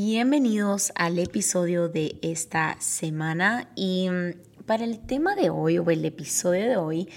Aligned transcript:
Bienvenidos 0.00 0.92
al 0.94 1.18
episodio 1.18 1.88
de 1.88 2.20
esta 2.22 2.76
semana 2.78 3.68
y 3.74 4.08
mm, 4.08 4.62
para 4.64 4.84
el 4.84 5.00
tema 5.00 5.34
de 5.34 5.50
hoy 5.50 5.78
o 5.78 5.90
el 5.90 6.04
episodio 6.04 6.68
de 6.68 6.76
hoy 6.76 7.08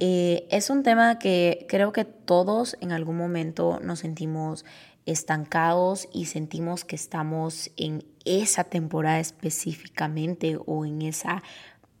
eh, 0.00 0.44
es 0.50 0.68
un 0.68 0.82
tema 0.82 1.20
que 1.20 1.64
creo 1.68 1.92
que 1.92 2.04
todos 2.04 2.76
en 2.80 2.90
algún 2.90 3.16
momento 3.16 3.78
nos 3.84 4.00
sentimos 4.00 4.64
estancados 5.06 6.08
y 6.12 6.24
sentimos 6.24 6.84
que 6.84 6.96
estamos 6.96 7.70
en 7.76 8.04
esa 8.24 8.64
temporada 8.64 9.20
específicamente 9.20 10.58
o 10.66 10.84
en 10.84 11.02
esa 11.02 11.40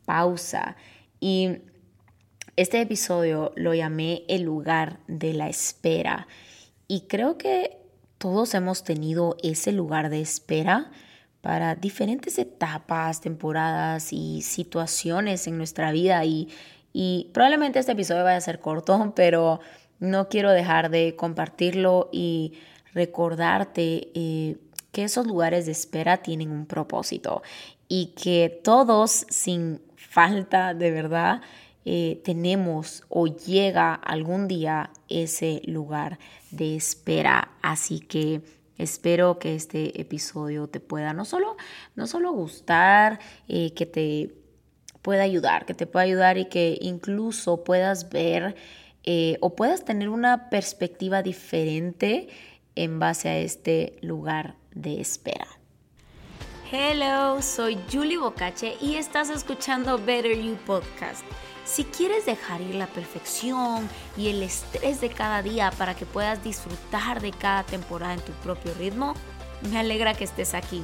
pausa. 0.04 0.74
Y 1.20 1.58
este 2.56 2.80
episodio 2.80 3.52
lo 3.54 3.72
llamé 3.72 4.24
el 4.26 4.42
lugar 4.42 4.98
de 5.06 5.32
la 5.32 5.48
espera 5.48 6.26
y 6.88 7.02
creo 7.02 7.38
que 7.38 7.83
todos 8.18 8.54
hemos 8.54 8.84
tenido 8.84 9.36
ese 9.42 9.72
lugar 9.72 10.10
de 10.10 10.20
espera 10.20 10.90
para 11.40 11.74
diferentes 11.74 12.38
etapas, 12.38 13.20
temporadas 13.20 14.12
y 14.12 14.40
situaciones 14.40 15.46
en 15.46 15.58
nuestra 15.58 15.92
vida 15.92 16.24
y, 16.24 16.48
probablemente 17.32 17.78
este 17.78 17.92
episodio 17.92 18.24
vaya 18.24 18.38
a 18.38 18.40
ser 18.40 18.60
corto, 18.60 19.12
pero 19.16 19.60
no 19.98 20.28
quiero 20.28 20.50
dejar 20.52 20.90
de 20.90 21.16
compartirlo 21.16 22.08
y 22.12 22.54
recordarte 22.94 24.08
eh, 24.14 24.56
que 24.90 25.04
esos 25.04 25.26
lugares 25.26 25.66
de 25.66 25.72
espera 25.72 26.18
tienen 26.18 26.50
un 26.50 26.66
propósito 26.66 27.42
y 27.88 28.14
que 28.14 28.60
todos 28.62 29.26
sin 29.28 29.82
falta 29.96 30.72
de 30.72 30.90
verdad 30.92 31.42
eh, 31.84 32.20
tenemos 32.24 33.04
o 33.08 33.26
llega 33.26 33.94
algún 33.94 34.48
día 34.48 34.90
ese 35.08 35.60
lugar 35.66 36.18
de 36.50 36.76
espera. 36.76 37.52
Así 37.62 38.00
que 38.00 38.42
espero 38.78 39.38
que 39.38 39.54
este 39.54 40.00
episodio 40.00 40.66
te 40.68 40.80
pueda 40.80 41.12
no 41.12 41.24
solo, 41.24 41.56
no 41.94 42.06
solo 42.06 42.32
gustar, 42.32 43.20
eh, 43.48 43.72
que 43.74 43.86
te 43.86 44.34
pueda 45.02 45.22
ayudar, 45.22 45.66
que 45.66 45.74
te 45.74 45.86
pueda 45.86 46.04
ayudar 46.04 46.38
y 46.38 46.46
que 46.46 46.78
incluso 46.80 47.62
puedas 47.62 48.08
ver 48.08 48.56
eh, 49.04 49.36
o 49.40 49.54
puedas 49.54 49.84
tener 49.84 50.08
una 50.08 50.48
perspectiva 50.48 51.22
diferente 51.22 52.28
en 52.74 52.98
base 52.98 53.28
a 53.28 53.38
este 53.38 53.98
lugar 54.00 54.56
de 54.74 55.00
espera. 55.00 55.46
Hello, 56.76 57.40
soy 57.40 57.78
Julie 57.88 58.18
Bocache 58.18 58.76
y 58.80 58.96
estás 58.96 59.30
escuchando 59.30 59.96
Better 59.96 60.36
You 60.36 60.56
Podcast 60.66 61.24
si 61.64 61.84
quieres 61.84 62.26
dejar 62.26 62.62
ir 62.62 62.74
la 62.74 62.88
perfección 62.88 63.88
y 64.16 64.26
el 64.26 64.42
estrés 64.42 65.00
de 65.00 65.08
cada 65.08 65.40
día 65.40 65.70
para 65.70 65.94
que 65.94 66.04
puedas 66.04 66.42
disfrutar 66.42 67.22
de 67.22 67.30
cada 67.30 67.62
temporada 67.62 68.14
en 68.14 68.20
tu 68.22 68.32
propio 68.32 68.74
ritmo, 68.74 69.14
me 69.70 69.78
alegra 69.78 70.14
que 70.14 70.24
estés 70.24 70.52
aquí. 70.52 70.82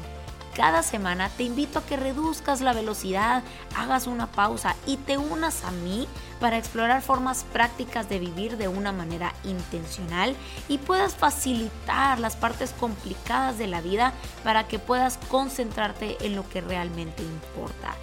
Cada 0.54 0.84
semana 0.84 1.28
te 1.28 1.42
invito 1.42 1.80
a 1.80 1.86
que 1.86 1.96
reduzcas 1.96 2.60
la 2.60 2.72
velocidad, 2.72 3.42
hagas 3.76 4.06
una 4.06 4.28
pausa 4.28 4.76
y 4.86 4.96
te 4.96 5.18
unas 5.18 5.64
a 5.64 5.72
mí 5.72 6.06
para 6.40 6.58
explorar 6.58 7.02
formas 7.02 7.44
prácticas 7.52 8.08
de 8.08 8.18
vivir 8.18 8.56
de 8.56 8.68
una 8.68 8.92
manera 8.92 9.34
intencional 9.44 10.34
y 10.68 10.78
puedas 10.78 11.14
facilitar 11.14 12.18
las 12.18 12.36
partes 12.36 12.72
complicadas 12.80 13.58
de 13.58 13.66
la 13.66 13.80
vida 13.80 14.14
para 14.42 14.66
que 14.66 14.78
puedas 14.78 15.18
concentrarte 15.28 16.16
en 16.24 16.34
lo 16.34 16.48
que 16.48 16.60
realmente 16.60 17.22
importa. 17.22 17.94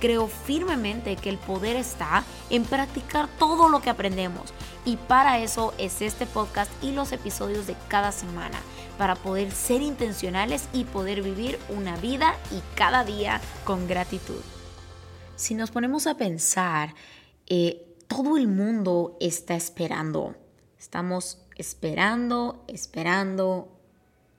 Creo 0.00 0.26
firmemente 0.26 1.16
que 1.16 1.30
el 1.30 1.38
poder 1.38 1.76
está 1.76 2.24
en 2.50 2.64
practicar 2.64 3.28
todo 3.38 3.68
lo 3.68 3.80
que 3.80 3.90
aprendemos 3.90 4.52
y 4.84 4.96
para 4.96 5.38
eso 5.38 5.72
es 5.78 6.02
este 6.02 6.26
podcast 6.26 6.70
y 6.82 6.92
los 6.92 7.12
episodios 7.12 7.66
de 7.66 7.76
cada 7.88 8.12
semana, 8.12 8.58
para 8.98 9.14
poder 9.16 9.50
ser 9.50 9.80
intencionales 9.82 10.68
y 10.72 10.84
poder 10.84 11.22
vivir 11.22 11.58
una 11.70 11.96
vida 11.96 12.36
y 12.50 12.60
cada 12.76 13.04
día 13.04 13.40
con 13.64 13.86
gratitud. 13.86 14.40
Si 15.36 15.54
nos 15.54 15.70
ponemos 15.70 16.06
a 16.06 16.16
pensar, 16.16 16.94
eh, 17.46 17.83
todo 18.16 18.36
el 18.36 18.46
mundo 18.46 19.16
está 19.18 19.56
esperando. 19.56 20.36
Estamos 20.78 21.44
esperando, 21.56 22.64
esperando, 22.68 23.76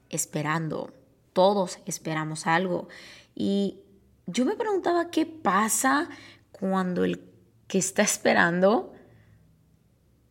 esperando. 0.10 0.94
Todos 1.34 1.80
esperamos 1.86 2.48
algo. 2.48 2.88
Y 3.36 3.80
yo 4.28 4.46
me 4.46 4.56
preguntaba 4.56 5.12
qué 5.12 5.26
pasa 5.26 6.08
cuando 6.54 7.04
el 7.04 7.22
que 7.68 7.78
está 7.78 8.02
esperando 8.02 8.94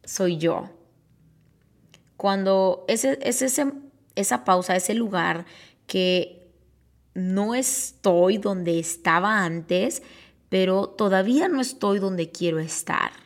soy 0.04 0.38
yo. 0.38 0.70
Cuando 2.16 2.86
es, 2.88 3.04
ese, 3.04 3.72
esa 4.14 4.44
pausa, 4.44 4.74
ese 4.74 4.94
lugar 4.94 5.44
que 5.86 6.50
no 7.12 7.54
estoy 7.54 8.38
donde 8.38 8.78
estaba 8.78 9.44
antes, 9.44 10.02
pero 10.48 10.88
todavía 10.88 11.48
no 11.48 11.60
estoy 11.60 11.98
donde 11.98 12.30
quiero 12.30 12.58
estar. 12.58 13.23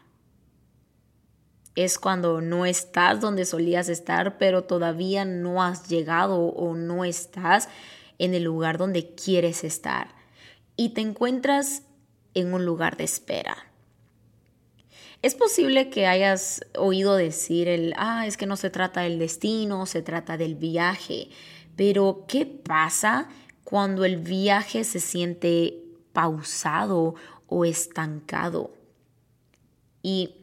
Es 1.78 1.96
cuando 1.96 2.40
no 2.40 2.66
estás 2.66 3.20
donde 3.20 3.44
solías 3.44 3.88
estar, 3.88 4.36
pero 4.36 4.64
todavía 4.64 5.24
no 5.24 5.62
has 5.62 5.88
llegado 5.88 6.40
o 6.40 6.74
no 6.74 7.04
estás 7.04 7.68
en 8.18 8.34
el 8.34 8.42
lugar 8.42 8.78
donde 8.78 9.14
quieres 9.14 9.62
estar 9.62 10.08
y 10.76 10.88
te 10.88 11.02
encuentras 11.02 11.84
en 12.34 12.52
un 12.52 12.64
lugar 12.64 12.96
de 12.96 13.04
espera. 13.04 13.56
Es 15.22 15.36
posible 15.36 15.88
que 15.88 16.08
hayas 16.08 16.62
oído 16.76 17.14
decir 17.14 17.68
el, 17.68 17.94
ah, 17.96 18.26
es 18.26 18.36
que 18.36 18.46
no 18.46 18.56
se 18.56 18.70
trata 18.70 19.02
del 19.02 19.20
destino, 19.20 19.86
se 19.86 20.02
trata 20.02 20.36
del 20.36 20.56
viaje, 20.56 21.28
pero 21.76 22.24
¿qué 22.26 22.44
pasa 22.44 23.28
cuando 23.62 24.04
el 24.04 24.16
viaje 24.16 24.82
se 24.82 24.98
siente 24.98 25.80
pausado 26.12 27.14
o 27.46 27.64
estancado? 27.64 28.72
Y 30.02 30.34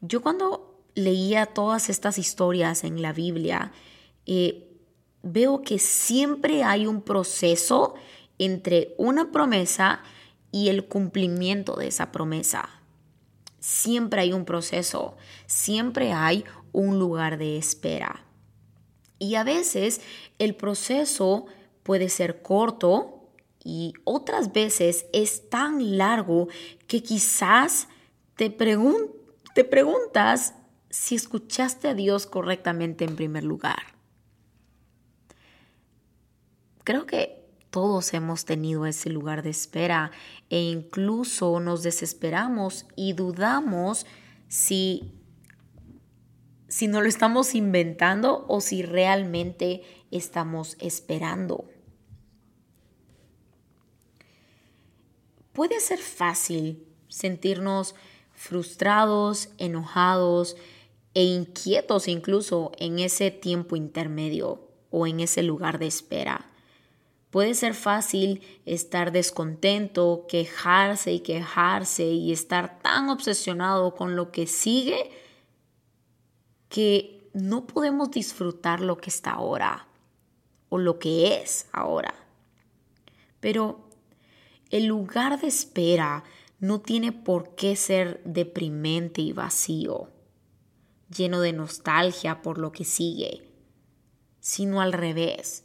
yo 0.00 0.22
cuando 0.22 0.82
leía 0.94 1.46
todas 1.46 1.88
estas 1.88 2.18
historias 2.18 2.84
en 2.84 3.02
la 3.02 3.12
Biblia, 3.12 3.72
eh, 4.26 4.68
veo 5.22 5.62
que 5.62 5.78
siempre 5.78 6.62
hay 6.62 6.86
un 6.86 7.02
proceso 7.02 7.94
entre 8.38 8.94
una 8.98 9.30
promesa 9.30 10.02
y 10.52 10.68
el 10.68 10.86
cumplimiento 10.86 11.76
de 11.76 11.88
esa 11.88 12.10
promesa. 12.10 12.68
Siempre 13.60 14.22
hay 14.22 14.32
un 14.32 14.44
proceso, 14.44 15.16
siempre 15.46 16.12
hay 16.12 16.44
un 16.72 16.98
lugar 16.98 17.38
de 17.38 17.58
espera. 17.58 18.24
Y 19.18 19.34
a 19.34 19.44
veces 19.44 20.00
el 20.38 20.54
proceso 20.54 21.44
puede 21.82 22.08
ser 22.08 22.40
corto 22.40 23.28
y 23.62 23.92
otras 24.04 24.52
veces 24.52 25.06
es 25.12 25.50
tan 25.50 25.98
largo 25.98 26.48
que 26.86 27.02
quizás 27.02 27.88
te, 28.34 28.48
te 29.54 29.64
preguntas 29.64 30.54
si 30.90 31.14
escuchaste 31.14 31.88
a 31.88 31.94
Dios 31.94 32.26
correctamente 32.26 33.04
en 33.04 33.16
primer 33.16 33.44
lugar. 33.44 33.94
Creo 36.84 37.06
que 37.06 37.40
todos 37.70 38.14
hemos 38.14 38.44
tenido 38.44 38.84
ese 38.86 39.10
lugar 39.10 39.42
de 39.42 39.50
espera 39.50 40.10
e 40.48 40.60
incluso 40.60 41.60
nos 41.60 41.82
desesperamos 41.82 42.86
y 42.96 43.12
dudamos 43.12 44.06
si, 44.48 45.14
si 46.68 46.88
no 46.88 47.00
lo 47.00 47.08
estamos 47.08 47.54
inventando 47.54 48.44
o 48.48 48.60
si 48.60 48.82
realmente 48.82 49.82
estamos 50.10 50.76
esperando. 50.80 51.64
Puede 55.52 55.78
ser 55.78 55.98
fácil 55.98 56.86
sentirnos 57.08 57.94
frustrados, 58.40 59.50
enojados 59.58 60.56
e 61.12 61.24
inquietos 61.24 62.08
incluso 62.08 62.72
en 62.78 62.98
ese 62.98 63.30
tiempo 63.30 63.76
intermedio 63.76 64.66
o 64.88 65.06
en 65.06 65.20
ese 65.20 65.42
lugar 65.42 65.78
de 65.78 65.86
espera. 65.86 66.46
Puede 67.28 67.52
ser 67.52 67.74
fácil 67.74 68.40
estar 68.64 69.12
descontento, 69.12 70.24
quejarse 70.26 71.12
y 71.12 71.20
quejarse 71.20 72.04
y 72.04 72.32
estar 72.32 72.80
tan 72.80 73.10
obsesionado 73.10 73.94
con 73.94 74.16
lo 74.16 74.32
que 74.32 74.46
sigue 74.46 75.10
que 76.70 77.28
no 77.34 77.66
podemos 77.66 78.10
disfrutar 78.10 78.80
lo 78.80 78.96
que 78.96 79.10
está 79.10 79.32
ahora 79.32 79.86
o 80.70 80.78
lo 80.78 80.98
que 80.98 81.42
es 81.42 81.66
ahora. 81.72 82.14
Pero 83.38 83.90
el 84.70 84.86
lugar 84.86 85.38
de 85.38 85.48
espera 85.48 86.24
no 86.60 86.80
tiene 86.80 87.12
por 87.12 87.54
qué 87.56 87.74
ser 87.74 88.22
deprimente 88.24 89.20
y 89.22 89.32
vacío, 89.32 90.10
lleno 91.14 91.40
de 91.40 91.52
nostalgia 91.52 92.42
por 92.42 92.58
lo 92.58 92.70
que 92.70 92.84
sigue, 92.84 93.50
sino 94.38 94.80
al 94.80 94.92
revés 94.92 95.64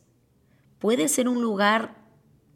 puede 0.79 1.07
ser 1.07 1.27
un 1.27 1.41
lugar 1.41 1.95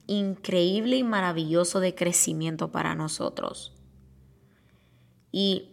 increíble 0.08 0.98
y 0.98 1.04
maravilloso 1.04 1.80
de 1.80 1.96
crecimiento 1.96 2.72
para 2.72 2.96
nosotros. 2.96 3.74
Y 5.32 5.70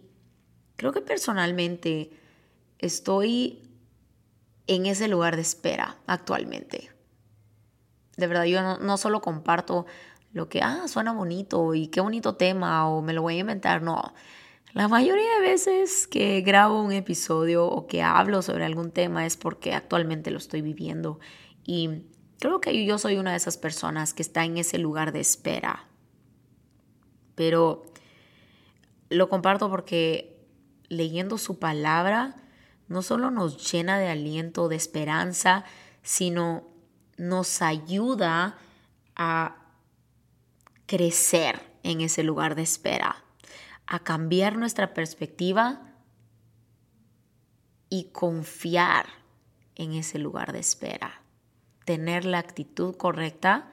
creo 0.76 0.92
que 0.92 1.00
personalmente 1.00 2.10
estoy 2.78 3.62
en 4.66 4.86
ese 4.86 5.08
lugar 5.08 5.36
de 5.36 5.42
espera 5.42 5.98
actualmente. 6.06 6.90
de 8.16 8.26
verdad, 8.26 8.44
yo 8.44 8.78
no, 8.78 8.96
solo 8.96 9.20
comparto 9.20 9.84
lo 10.36 10.50
que, 10.50 10.60
ah, 10.60 10.86
suena 10.86 11.14
bonito 11.14 11.74
y 11.74 11.88
qué 11.88 12.02
bonito 12.02 12.36
tema 12.36 12.86
o 12.90 13.00
me 13.00 13.14
lo 13.14 13.22
voy 13.22 13.36
a 13.36 13.40
inventar, 13.40 13.80
no. 13.80 14.12
La 14.74 14.86
mayoría 14.86 15.36
de 15.36 15.40
veces 15.40 16.06
que 16.06 16.42
grabo 16.42 16.82
un 16.82 16.92
episodio 16.92 17.66
o 17.66 17.86
que 17.86 18.02
hablo 18.02 18.42
sobre 18.42 18.66
algún 18.66 18.90
tema 18.90 19.24
es 19.24 19.38
porque 19.38 19.72
actualmente 19.72 20.30
lo 20.30 20.36
estoy 20.36 20.60
viviendo 20.60 21.18
y 21.64 22.02
creo 22.38 22.60
que 22.60 22.84
yo 22.84 22.98
soy 22.98 23.16
una 23.16 23.30
de 23.30 23.38
esas 23.38 23.56
personas 23.56 24.12
que 24.12 24.20
está 24.20 24.44
en 24.44 24.58
ese 24.58 24.76
lugar 24.76 25.12
de 25.12 25.20
espera. 25.20 25.86
Pero 27.34 27.84
lo 29.08 29.30
comparto 29.30 29.70
porque 29.70 30.38
leyendo 30.90 31.38
su 31.38 31.58
palabra 31.58 32.36
no 32.88 33.00
solo 33.00 33.30
nos 33.30 33.72
llena 33.72 33.98
de 33.98 34.10
aliento, 34.10 34.68
de 34.68 34.76
esperanza, 34.76 35.64
sino 36.02 36.68
nos 37.16 37.62
ayuda 37.62 38.58
a 39.16 39.65
crecer 40.86 41.60
en 41.82 42.00
ese 42.00 42.22
lugar 42.22 42.54
de 42.54 42.62
espera, 42.62 43.24
a 43.86 44.00
cambiar 44.00 44.56
nuestra 44.56 44.94
perspectiva 44.94 45.94
y 47.88 48.10
confiar 48.12 49.06
en 49.74 49.92
ese 49.92 50.18
lugar 50.18 50.52
de 50.52 50.58
espera, 50.58 51.22
tener 51.84 52.24
la 52.24 52.38
actitud 52.38 52.96
correcta 52.96 53.72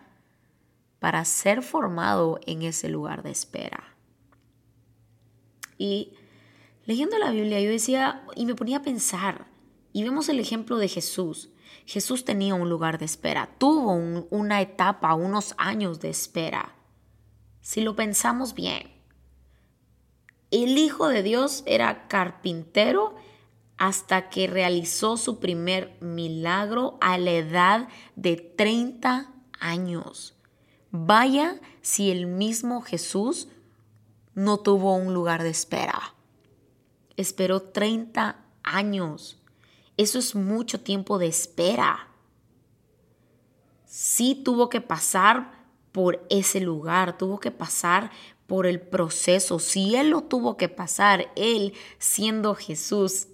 para 1.00 1.26
ser 1.26 1.62
formado 1.64 2.40
en 2.46 2.62
ese 2.62 2.90
lugar 2.90 3.24
de 3.24 3.32
espera. 3.32 3.96
Y 5.78 6.14
leyendo 6.86 7.18
la 7.18 7.32
Biblia 7.32 7.60
yo 7.60 7.70
decía 7.70 8.24
y 8.36 8.46
me 8.46 8.56
ponía 8.56 8.78
a 8.78 8.84
pensar, 8.84 9.48
y 9.92 10.04
vemos 10.04 10.28
el 10.30 10.40
ejemplo 10.40 10.78
de 10.78 10.88
Jesús. 10.88 11.50
Jesús 11.86 12.26
tenía 12.26 12.56
un 12.56 12.70
lugar 12.70 12.98
de 12.98 13.06
espera, 13.06 13.50
tuvo 13.58 13.94
una 13.94 14.62
etapa, 14.62 15.14
unos 15.14 15.54
años 15.58 16.00
de 16.00 16.10
espera. 16.10 16.76
Si 17.64 17.80
lo 17.80 17.96
pensamos 17.96 18.54
bien, 18.54 18.92
el 20.52 20.78
Hijo 20.78 21.08
de 21.08 21.24
Dios 21.24 21.64
era 21.66 22.10
carpintero 22.10 23.16
hasta 23.78 24.30
que 24.30 24.48
realizó 24.48 25.16
su 25.16 25.40
primer 25.40 25.96
milagro 26.02 26.98
a 27.00 27.18
la 27.18 27.32
edad 27.32 27.88
de 28.18 28.36
30 28.36 29.32
años. 29.62 30.36
Vaya 30.92 31.62
si 31.82 32.12
el 32.12 32.28
mismo 32.28 32.82
Jesús 32.82 33.48
no 34.36 34.60
tuvo 34.60 34.96
un 34.98 35.14
lugar 35.14 35.42
de 35.42 35.50
espera. 35.50 36.16
Esperó 37.16 37.62
30 37.62 38.44
años. 38.64 39.40
Eso 39.96 40.20
es 40.20 40.36
mucho 40.36 40.82
tiempo 40.82 41.18
de 41.18 41.28
espera. 41.28 42.10
Sí 43.86 44.42
tuvo 44.44 44.68
que 44.68 44.82
pasar 44.82 45.63
por 45.94 46.26
ese 46.30 46.60
lugar, 46.60 47.18
tuvo 47.18 47.40
que 47.40 47.52
pasar 47.52 48.12
por 48.48 48.66
el 48.66 48.82
proceso. 48.82 49.60
Si 49.60 49.96
Él 49.96 50.10
lo 50.10 50.24
tuvo 50.24 50.58
que 50.58 50.68
pasar, 50.68 51.32
Él 51.38 51.74
siendo 52.00 52.56
Jesús, 52.56 53.28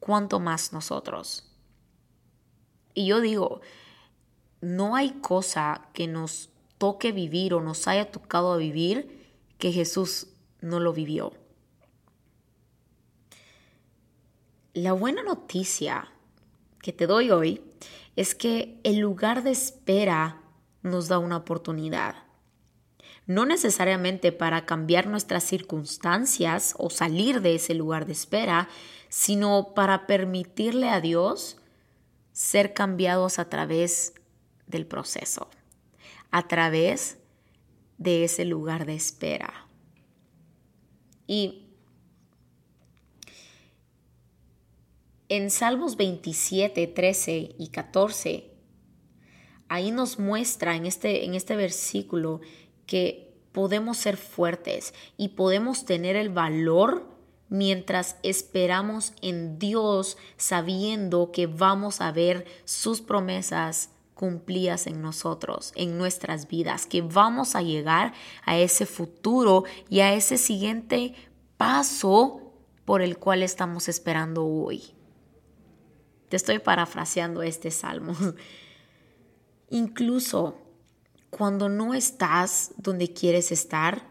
¿cuánto 0.00 0.40
más 0.40 0.72
nosotros? 0.72 1.52
Y 2.94 3.06
yo 3.06 3.20
digo, 3.20 3.60
no 4.60 4.96
hay 4.96 5.10
cosa 5.20 5.88
que 5.92 6.06
nos 6.06 6.48
toque 6.78 7.12
vivir 7.12 7.54
o 7.54 7.60
nos 7.60 7.86
haya 7.88 8.10
tocado 8.10 8.56
vivir 8.56 9.28
que 9.58 9.72
Jesús 9.72 10.28
no 10.60 10.78
lo 10.80 10.92
vivió. 10.92 11.32
La 14.74 14.92
buena 14.92 15.24
noticia 15.24 16.08
que 16.80 16.92
te 16.92 17.08
doy 17.08 17.30
hoy 17.30 17.62
es 18.14 18.36
que 18.36 18.78
el 18.84 18.98
lugar 18.98 19.42
de 19.42 19.50
espera 19.50 20.40
nos 20.82 21.08
da 21.08 21.18
una 21.18 21.36
oportunidad. 21.36 22.16
No 23.26 23.44
necesariamente 23.44 24.32
para 24.32 24.64
cambiar 24.64 25.06
nuestras 25.06 25.44
circunstancias 25.44 26.74
o 26.78 26.90
salir 26.90 27.42
de 27.42 27.56
ese 27.56 27.74
lugar 27.74 28.06
de 28.06 28.12
espera, 28.12 28.68
sino 29.08 29.74
para 29.74 30.06
permitirle 30.06 30.88
a 30.88 31.00
Dios 31.00 31.58
ser 32.32 32.72
cambiados 32.72 33.38
a 33.38 33.48
través 33.48 34.14
del 34.66 34.86
proceso, 34.86 35.48
a 36.30 36.46
través 36.48 37.18
de 37.98 38.24
ese 38.24 38.44
lugar 38.44 38.86
de 38.86 38.94
espera. 38.94 39.66
Y 41.26 41.68
en 45.28 45.50
Salmos 45.50 45.96
27, 45.96 46.86
13 46.86 47.56
y 47.58 47.68
14 47.68 48.57
ahí 49.68 49.90
nos 49.90 50.18
muestra 50.18 50.76
en 50.76 50.86
este, 50.86 51.24
en 51.24 51.34
este 51.34 51.56
versículo 51.56 52.40
que 52.86 53.28
podemos 53.52 53.98
ser 53.98 54.16
fuertes 54.16 54.94
y 55.16 55.28
podemos 55.28 55.84
tener 55.84 56.16
el 56.16 56.30
valor 56.30 57.06
mientras 57.48 58.16
esperamos 58.22 59.12
en 59.22 59.58
Dios 59.58 60.18
sabiendo 60.36 61.32
que 61.32 61.46
vamos 61.46 62.00
a 62.00 62.12
ver 62.12 62.46
sus 62.64 63.00
promesas 63.00 63.90
cumplidas 64.14 64.86
en 64.86 65.00
nosotros, 65.00 65.72
en 65.76 65.96
nuestras 65.96 66.48
vidas, 66.48 66.86
que 66.86 67.02
vamos 67.02 67.54
a 67.54 67.62
llegar 67.62 68.12
a 68.44 68.58
ese 68.58 68.84
futuro 68.84 69.64
y 69.88 70.00
a 70.00 70.12
ese 70.12 70.38
siguiente 70.38 71.14
paso 71.56 72.52
por 72.84 73.00
el 73.00 73.18
cual 73.18 73.42
estamos 73.42 73.88
esperando 73.88 74.44
hoy. 74.44 74.82
Te 76.28 76.36
estoy 76.36 76.58
parafraseando 76.58 77.42
este 77.42 77.70
salmo. 77.70 78.14
Incluso 79.70 80.56
cuando 81.30 81.68
no 81.68 81.94
estás 81.94 82.72
donde 82.76 83.12
quieres 83.12 83.52
estar, 83.52 84.02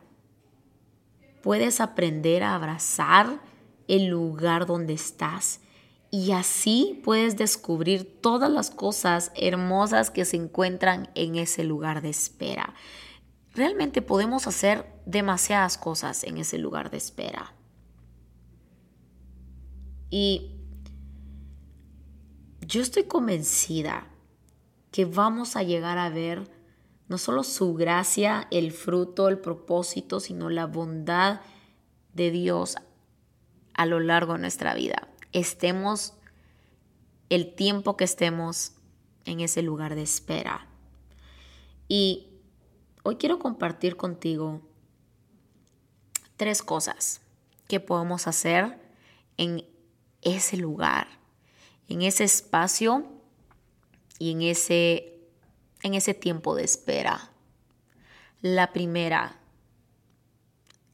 puedes 1.42 1.82
aprender 1.82 2.44
a 2.44 2.56
abrazar 2.56 3.42
el 3.88 4.08
lugar 4.08 4.66
donde 4.66 4.94
estás 4.94 5.62
y 6.10 6.32
así 6.32 7.02
puedes 7.04 7.38
descubrir 7.38 8.20
todas 8.22 8.50
las 8.50 8.70
cosas 8.70 9.32
hermosas 9.36 10.10
que 10.10 10.26
se 10.26 10.38
encuentran 10.38 11.10
en 11.16 11.36
ese 11.36 11.64
lugar 11.64 12.02
de 12.02 12.10
espera. 12.10 12.74
Realmente 13.54 14.02
podemos 14.02 14.48
hacer 14.48 14.86
demasiadas 15.06 15.78
cosas 15.78 16.24
en 16.24 16.38
ese 16.38 16.58
lugar 16.58 16.92
de 16.92 16.98
espera. 16.98 17.54
Y 20.10 20.56
yo 22.62 22.82
estoy 22.82 23.04
convencida 23.04 24.08
que 24.98 25.06
vamos 25.06 25.56
a 25.56 25.62
llegar 25.62 26.00
a 26.00 26.10
ver 26.10 26.50
no 27.08 27.20
solo 27.20 27.44
su 27.44 27.76
gracia, 27.76 28.48
el 28.50 28.72
fruto, 28.72 29.28
el 29.28 29.38
propósito, 29.38 30.20
sino 30.20 30.50
la 30.50 30.66
bondad 30.66 31.42
de 32.14 32.32
Dios 32.32 32.78
a 33.76 33.86
lo 33.86 34.00
largo 34.00 34.34
de 34.34 34.40
nuestra 34.40 34.74
vida. 34.74 35.08
Estemos 35.34 36.14
el 37.30 37.54
tiempo 37.54 37.96
que 37.96 38.06
estemos 38.06 38.72
en 39.26 39.42
ese 39.42 39.62
lugar 39.62 39.94
de 39.94 40.02
espera. 40.02 40.66
Y 41.88 42.30
hoy 43.04 43.18
quiero 43.18 43.38
compartir 43.38 43.98
contigo 43.98 44.64
tres 46.38 46.64
cosas 46.64 47.22
que 47.68 47.80
podemos 47.80 48.26
hacer 48.26 48.82
en 49.38 49.64
ese 50.24 50.58
lugar, 50.58 51.08
en 51.88 52.02
ese 52.02 52.24
espacio 52.24 53.17
y 54.20 54.32
en 54.32 54.42
ese, 54.42 55.20
en 55.84 55.94
ese 55.94 56.14
tiempo 56.14 56.56
de 56.56 56.64
espera. 56.64 57.32
La 58.42 58.72
primera, 58.72 59.40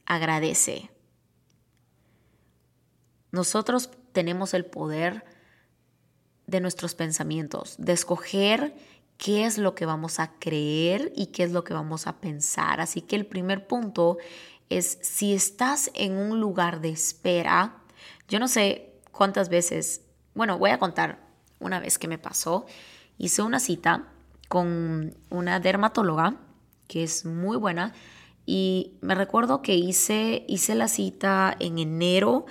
agradece. 0.06 0.90
Nosotros 3.30 3.90
tenemos 4.12 4.54
el 4.54 4.64
poder 4.64 5.24
de 6.46 6.60
nuestros 6.60 6.94
pensamientos, 6.94 7.74
de 7.78 7.92
escoger 7.92 8.74
qué 9.16 9.44
es 9.46 9.58
lo 9.58 9.74
que 9.74 9.86
vamos 9.86 10.20
a 10.20 10.32
creer 10.38 11.12
y 11.16 11.26
qué 11.26 11.44
es 11.44 11.52
lo 11.52 11.64
que 11.64 11.74
vamos 11.74 12.06
a 12.06 12.20
pensar. 12.20 12.80
Así 12.80 13.00
que 13.00 13.16
el 13.16 13.26
primer 13.26 13.66
punto 13.66 14.18
es 14.68 14.98
si 15.02 15.34
estás 15.34 15.90
en 15.94 16.16
un 16.16 16.40
lugar 16.40 16.80
de 16.80 16.90
espera, 16.90 17.82
yo 18.28 18.38
no 18.38 18.48
sé 18.48 18.92
cuántas 19.12 19.48
veces, 19.48 20.02
bueno, 20.34 20.58
voy 20.58 20.70
a 20.70 20.78
contar 20.78 21.18
una 21.60 21.80
vez 21.80 21.98
que 21.98 22.08
me 22.08 22.18
pasó 22.18 22.66
hice 23.18 23.42
una 23.42 23.60
cita 23.60 24.08
con 24.48 25.14
una 25.30 25.60
dermatóloga 25.60 26.36
que 26.88 27.02
es 27.02 27.24
muy 27.24 27.56
buena 27.56 27.92
y 28.46 28.92
me 29.00 29.14
recuerdo 29.14 29.62
que 29.62 29.74
hice, 29.74 30.44
hice 30.48 30.74
la 30.74 30.88
cita 30.88 31.56
en 31.58 31.78
enero 31.78 32.46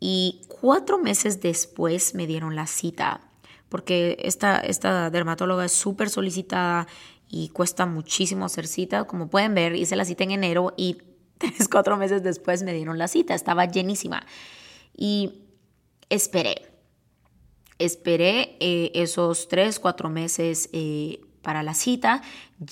y 0.00 0.42
cuatro 0.48 0.98
meses 0.98 1.40
después 1.40 2.14
me 2.14 2.26
dieron 2.26 2.56
la 2.56 2.66
cita 2.66 3.20
porque 3.68 4.16
esta, 4.20 4.58
esta 4.58 5.10
dermatóloga 5.10 5.64
es 5.64 5.72
súper 5.72 6.08
solicitada 6.08 6.86
y 7.28 7.48
cuesta 7.48 7.86
muchísimo 7.86 8.44
hacer 8.44 8.68
cita. 8.68 9.04
Como 9.04 9.28
pueden 9.28 9.54
ver, 9.54 9.74
hice 9.74 9.96
la 9.96 10.04
cita 10.04 10.22
en 10.22 10.30
enero 10.30 10.72
y 10.76 10.98
tres, 11.38 11.66
cuatro 11.68 11.96
meses 11.96 12.22
después 12.22 12.62
me 12.62 12.72
dieron 12.72 12.98
la 12.98 13.08
cita. 13.08 13.34
Estaba 13.34 13.64
llenísima. 13.64 14.24
Y 14.96 15.42
esperé 16.08 16.73
esperé 17.78 18.56
eh, 18.60 18.90
esos 18.94 19.48
tres, 19.48 19.78
cuatro 19.78 20.08
meses, 20.08 20.68
eh, 20.72 21.20
para 21.42 21.62
la 21.62 21.74
cita, 21.74 22.22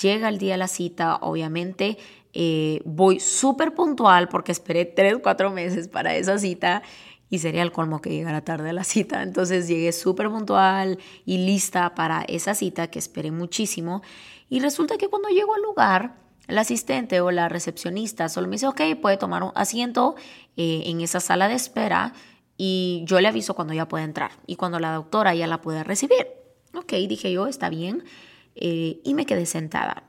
llega 0.00 0.28
el 0.28 0.38
día 0.38 0.52
de 0.52 0.59
la 0.59 0.68
cita, 0.68 1.16
obviamente 1.16 1.99
eh, 2.32 2.80
voy 2.87 3.21
súper 3.21 3.75
puntual 3.75 4.30
porque 4.30 4.50
esperé 4.50 4.87
tres, 4.87 5.18
cuatro 5.23 5.50
meses 5.50 5.88
para 5.88 6.16
esa 6.16 6.38
cita 6.38 6.82
y 7.28 7.40
sería 7.40 7.62
el 7.62 7.71
colmo 7.71 8.00
que 8.00 8.09
llegara 8.09 8.40
tarde 8.40 8.71
a 8.71 8.73
la 8.73 8.85
cita. 8.85 9.23
Entonces 9.23 9.68
llegué 9.68 9.92
súper 9.92 10.30
puntual 10.30 10.99
y 11.26 11.38
lista 11.38 11.94
para 11.94 12.23
esa 12.23 12.54
cita 12.54 12.88
que 12.88 12.99
esperé 12.99 13.30
muchísimo. 13.30 14.02
Y 14.49 14.61
resulta 14.61 14.97
que 14.97 15.09
cuando 15.09 15.28
llego 15.28 15.54
al 15.54 15.62
lugar, 15.62 16.14
el 16.49 16.56
asistente 16.56 17.21
o 17.21 17.30
la 17.30 17.50
recepcionista 17.50 18.28
solo 18.30 18.49
me 18.49 18.52
dice, 18.52 18.66
ok, 18.66 18.80
puede 19.00 19.18
tomar 19.18 19.42
un 19.42 19.52
asiento 19.54 20.14
en 20.56 21.00
esa 21.00 21.21
sala 21.21 21.49
de 21.49 21.54
espera 21.54 22.12
y 22.64 23.02
yo 23.07 23.21
le 23.21 23.26
aviso 23.26 23.54
cuando 23.54 23.75
ya 23.75 23.88
puede 23.88 24.04
entrar 24.04 24.31
y 24.47 24.54
cuando 24.54 24.78
la 24.78 24.95
doctora 24.95 25.35
ya 25.35 25.49
la 25.49 25.61
puede 25.61 25.83
recibir. 25.83 26.28
Ok, 26.75 26.92
dije 27.09 27.33
yo, 27.33 27.49
está 27.49 27.69
bien. 27.69 28.04
Eh, 28.54 29.00
y 29.02 29.14
me 29.14 29.26
quedé 29.26 29.47
sentada. 29.47 30.04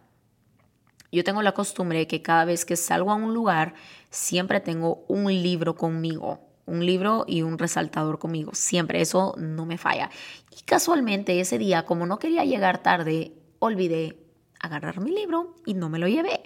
Yo 1.12 1.24
tengo 1.24 1.42
la 1.42 1.54
costumbre 1.54 1.98
de 1.98 2.06
que 2.06 2.22
cada 2.22 2.46
vez 2.46 2.64
que 2.64 2.76
salgo 2.76 3.10
a 3.10 3.16
un 3.16 3.34
lugar, 3.34 3.74
siempre 4.12 4.60
tengo 4.60 5.04
un 5.08 5.34
libro 5.34 5.74
conmigo, 5.74 6.42
un 6.68 6.86
libro 6.86 7.26
y 7.28 7.42
un 7.42 7.58
resaltador 7.58 8.20
conmigo, 8.20 8.52
siempre, 8.54 9.02
eso 9.02 9.34
no 9.40 9.66
me 9.66 9.80
falla. 9.80 10.12
Y 10.56 10.62
casualmente 10.62 11.40
ese 11.40 11.58
día, 11.58 11.88
como 11.88 12.06
no 12.06 12.20
quería 12.20 12.46
llegar 12.46 12.84
tarde, 12.84 13.34
olvidé 13.58 14.20
agarrar 14.60 15.00
mi 15.02 15.10
libro 15.10 15.56
y 15.66 15.74
no 15.74 15.90
me 15.90 15.98
lo 15.98 16.08
llevé. 16.08 16.44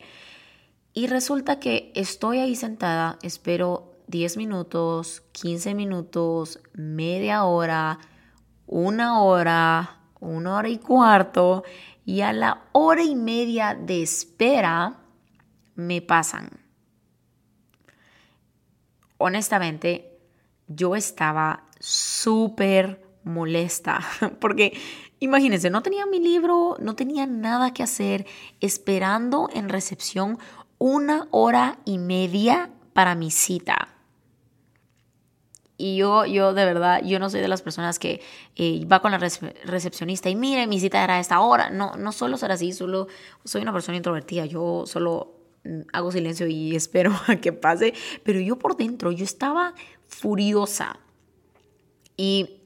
Y 0.93 1.07
resulta 1.07 1.59
que 1.59 1.91
estoy 1.95 2.39
ahí 2.39 2.55
sentada, 2.55 3.19
espero 3.21 3.96
10 4.07 4.37
minutos, 4.37 5.23
15 5.33 5.73
minutos, 5.73 6.59
media 6.73 7.43
hora, 7.43 7.99
una 8.65 9.21
hora, 9.21 9.99
una 10.19 10.55
hora 10.55 10.69
y 10.69 10.77
cuarto, 10.77 11.63
y 12.05 12.21
a 12.21 12.31
la 12.31 12.63
hora 12.71 13.03
y 13.03 13.15
media 13.15 13.75
de 13.75 14.01
espera 14.01 14.97
me 15.75 16.01
pasan. 16.01 16.49
Honestamente, 19.17 20.19
yo 20.67 20.95
estaba 20.95 21.65
súper 21.79 23.05
molesta 23.23 23.99
porque 24.39 24.77
imagínense, 25.19 25.69
no 25.69 25.83
tenía 25.83 26.05
mi 26.05 26.19
libro, 26.19 26.77
no 26.79 26.95
tenía 26.95 27.25
nada 27.25 27.73
que 27.73 27.83
hacer, 27.83 28.25
esperando 28.61 29.49
en 29.53 29.69
recepción 29.69 30.39
una 30.77 31.27
hora 31.31 31.79
y 31.85 31.97
media 31.97 32.69
para 32.93 33.15
mi 33.15 33.31
cita. 33.31 33.96
Y 35.77 35.95
yo, 35.95 36.25
yo 36.25 36.53
de 36.53 36.65
verdad, 36.65 37.01
yo 37.03 37.19
no 37.19 37.29
soy 37.29 37.39
de 37.39 37.47
las 37.47 37.61
personas 37.61 37.99
que 37.99 38.19
eh, 38.55 38.83
va 38.91 38.99
con 38.99 39.11
la 39.11 39.19
recepcionista 39.19 40.27
y 40.27 40.35
mire, 40.35 40.65
mi 40.65 40.79
cita 40.79 41.03
era 41.03 41.17
a 41.17 41.19
esta 41.19 41.39
hora. 41.39 41.69
No, 41.69 41.95
no 41.95 42.11
solo 42.11 42.37
ser 42.37 42.51
así, 42.51 42.73
solo 42.73 43.07
soy 43.43 43.61
una 43.61 43.71
persona 43.71 43.95
introvertida. 43.95 44.45
Yo 44.45 44.85
solo 44.87 45.35
mm, 45.63 45.81
hago 45.93 46.11
silencio 46.11 46.47
y 46.47 46.75
espero 46.75 47.13
a 47.27 47.35
que 47.35 47.53
pase. 47.53 47.93
Pero 48.23 48.39
yo 48.39 48.57
por 48.57 48.75
dentro, 48.75 49.11
yo 49.11 49.23
estaba 49.23 49.75
furiosa. 50.07 50.99
Y 52.15 52.57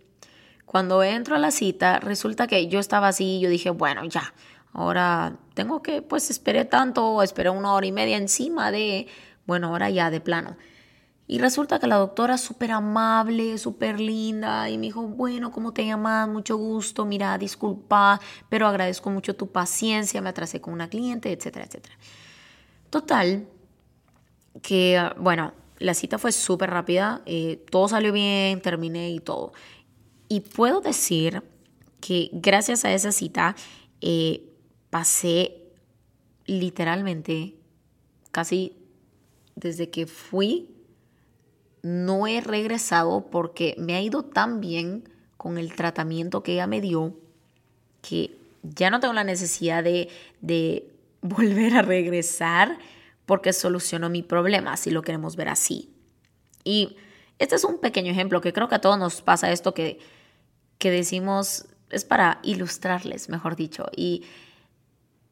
cuando 0.65 1.03
entro 1.03 1.35
a 1.35 1.39
la 1.39 1.51
cita, 1.51 1.99
resulta 1.99 2.47
que 2.47 2.67
yo 2.67 2.79
estaba 2.79 3.09
así, 3.09 3.41
yo 3.41 3.49
dije, 3.49 3.71
bueno, 3.71 4.05
ya, 4.05 4.33
ahora 4.71 5.35
tengo 5.53 5.81
que, 5.81 6.01
pues 6.01 6.29
esperé 6.29 6.63
tanto, 6.63 7.21
esperé 7.23 7.49
una 7.49 7.73
hora 7.73 7.85
y 7.85 7.91
media 7.91 8.15
encima 8.15 8.71
de, 8.71 9.07
bueno, 9.45 9.67
ahora 9.67 9.89
ya 9.89 10.09
de 10.09 10.21
plano. 10.21 10.55
Y 11.31 11.37
resulta 11.37 11.79
que 11.79 11.87
la 11.87 11.95
doctora 11.95 12.37
súper 12.37 12.71
amable, 12.71 13.57
súper 13.57 14.01
linda, 14.01 14.69
y 14.69 14.77
me 14.77 14.87
dijo, 14.87 15.03
bueno, 15.03 15.49
¿cómo 15.49 15.71
te 15.71 15.85
llamas? 15.85 16.27
Mucho 16.27 16.57
gusto, 16.57 17.05
mira, 17.05 17.37
disculpa, 17.37 18.19
pero 18.49 18.67
agradezco 18.67 19.09
mucho 19.09 19.33
tu 19.33 19.49
paciencia, 19.49 20.21
me 20.21 20.27
atrasé 20.27 20.59
con 20.59 20.73
una 20.73 20.89
cliente, 20.89 21.31
etcétera, 21.31 21.63
etcétera. 21.63 21.95
Total, 22.89 23.47
que, 24.61 25.01
bueno, 25.19 25.53
la 25.79 25.93
cita 25.93 26.17
fue 26.17 26.33
súper 26.33 26.69
rápida, 26.69 27.21
eh, 27.25 27.63
todo 27.71 27.87
salió 27.87 28.11
bien, 28.11 28.61
terminé 28.61 29.11
y 29.11 29.21
todo. 29.21 29.53
Y 30.27 30.41
puedo 30.41 30.81
decir 30.81 31.43
que 32.01 32.29
gracias 32.33 32.83
a 32.83 32.91
esa 32.91 33.13
cita 33.13 33.55
eh, 34.01 34.49
pasé 34.89 35.71
literalmente 36.45 37.55
casi 38.31 38.75
desde 39.55 39.89
que 39.89 40.07
fui 40.07 40.67
no 41.83 42.27
he 42.27 42.41
regresado 42.41 43.25
porque 43.31 43.75
me 43.77 43.95
ha 43.95 44.01
ido 44.01 44.23
tan 44.23 44.61
bien 44.61 45.09
con 45.37 45.57
el 45.57 45.73
tratamiento 45.75 46.43
que 46.43 46.53
ella 46.53 46.67
me 46.67 46.81
dio 46.81 47.15
que 48.01 48.37
ya 48.63 48.89
no 48.89 48.99
tengo 48.99 49.13
la 49.13 49.23
necesidad 49.23 49.83
de, 49.83 50.09
de 50.41 50.87
volver 51.21 51.75
a 51.75 51.81
regresar 51.81 52.77
porque 53.25 53.53
solucionó 53.53 54.09
mi 54.09 54.23
problema, 54.23 54.75
si 54.77 54.91
lo 54.91 55.03
queremos 55.03 55.35
ver 55.35 55.49
así. 55.49 55.89
Y 56.63 56.97
este 57.39 57.55
es 57.55 57.63
un 57.63 57.79
pequeño 57.79 58.11
ejemplo 58.11 58.41
que 58.41 58.53
creo 58.53 58.67
que 58.67 58.75
a 58.75 58.81
todos 58.81 58.99
nos 58.99 59.21
pasa 59.21 59.51
esto 59.51 59.73
que, 59.73 59.99
que 60.77 60.91
decimos, 60.91 61.65
es 61.89 62.05
para 62.05 62.39
ilustrarles, 62.43 63.29
mejor 63.29 63.55
dicho. 63.55 63.85
Y 63.95 64.23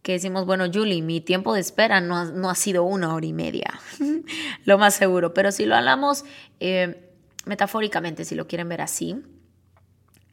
que 0.01 0.13
decimos, 0.13 0.45
bueno, 0.45 0.65
Julie, 0.73 1.01
mi 1.01 1.21
tiempo 1.21 1.53
de 1.53 1.59
espera 1.59 2.01
no 2.01 2.17
ha, 2.17 2.25
no 2.25 2.49
ha 2.49 2.55
sido 2.55 2.83
una 2.83 3.13
hora 3.13 3.25
y 3.25 3.33
media, 3.33 3.79
lo 4.65 4.77
más 4.77 4.95
seguro, 4.95 5.33
pero 5.33 5.51
si 5.51 5.65
lo 5.65 5.75
hablamos 5.75 6.23
eh, 6.59 7.13
metafóricamente, 7.45 8.25
si 8.25 8.35
lo 8.35 8.47
quieren 8.47 8.69
ver 8.69 8.81
así, 8.81 9.21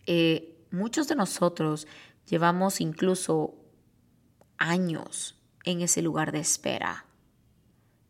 eh, 0.06 0.56
muchos 0.70 1.08
de 1.08 1.16
nosotros 1.16 1.87
llevamos 2.28 2.80
incluso 2.80 3.54
años 4.58 5.37
en 5.64 5.82
ese 5.82 6.00
lugar 6.02 6.32
de 6.32 6.38
espera, 6.38 7.06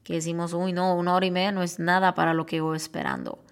que 0.03 0.15
decimos, 0.15 0.53
uy, 0.53 0.73
no, 0.73 0.95
una 0.95 1.15
hora 1.15 1.27
y 1.27 1.31
media 1.31 1.53
no 1.53 1.63
es 1.63 1.79
nada 1.79 2.15
para 2.15 2.33
lo 2.33 2.47
que 2.47 2.61
voy 2.61 2.77
esperando. 2.77 3.43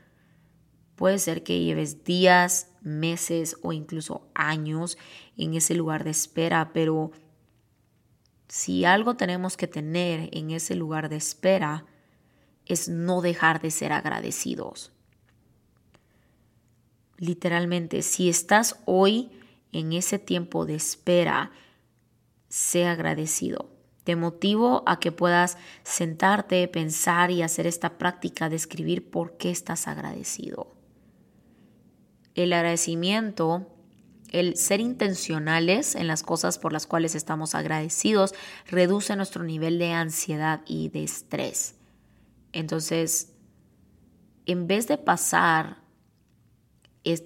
Puede 0.94 1.18
ser 1.18 1.42
que 1.42 1.58
lleves 1.58 2.04
días, 2.04 2.70
meses 2.80 3.56
o 3.62 3.72
incluso 3.72 4.28
años 4.34 4.96
en 5.36 5.54
ese 5.54 5.74
lugar 5.74 6.04
de 6.04 6.10
espera, 6.10 6.70
pero 6.72 7.10
si 8.48 8.84
algo 8.84 9.16
tenemos 9.16 9.56
que 9.56 9.66
tener 9.66 10.28
en 10.32 10.50
ese 10.50 10.74
lugar 10.74 11.08
de 11.08 11.16
espera, 11.16 11.86
es 12.66 12.88
no 12.88 13.20
dejar 13.20 13.60
de 13.60 13.70
ser 13.70 13.92
agradecidos. 13.92 14.92
Literalmente, 17.16 18.02
si 18.02 18.28
estás 18.28 18.80
hoy 18.84 19.30
en 19.72 19.92
ese 19.92 20.18
tiempo 20.18 20.66
de 20.66 20.74
espera, 20.74 21.52
sé 22.48 22.86
agradecido. 22.86 23.70
Te 24.04 24.16
motivo 24.16 24.82
a 24.86 25.00
que 25.00 25.12
puedas 25.12 25.56
sentarte, 25.82 26.68
pensar 26.68 27.30
y 27.30 27.42
hacer 27.42 27.66
esta 27.66 27.96
práctica 27.96 28.48
de 28.48 28.56
escribir 28.56 29.10
por 29.10 29.36
qué 29.36 29.50
estás 29.50 29.88
agradecido. 29.88 30.74
El 32.34 32.52
agradecimiento 32.52 33.73
el 34.34 34.56
ser 34.56 34.80
intencionales 34.80 35.94
en 35.94 36.08
las 36.08 36.24
cosas 36.24 36.58
por 36.58 36.72
las 36.72 36.88
cuales 36.88 37.14
estamos 37.14 37.54
agradecidos 37.54 38.34
reduce 38.66 39.14
nuestro 39.14 39.44
nivel 39.44 39.78
de 39.78 39.92
ansiedad 39.92 40.62
y 40.66 40.88
de 40.88 41.04
estrés. 41.04 41.76
Entonces, 42.52 43.32
en 44.44 44.66
vez 44.66 44.88
de 44.88 44.98
pasar 44.98 45.84